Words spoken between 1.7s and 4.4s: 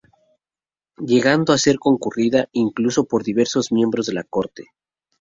concurrida incluso por diversos miembros de la